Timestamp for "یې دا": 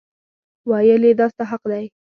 1.07-1.25